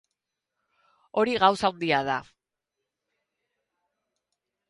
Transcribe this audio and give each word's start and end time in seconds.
Hori 1.21 1.35
gauza 1.43 1.69
handia 1.69 1.99
da. 2.09 2.15